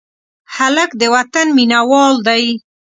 هلک 0.55 0.89
د 1.01 1.03
وطن 1.15 1.47
مینه 1.57 1.79
وال 1.89 2.15
دی. 2.27 2.45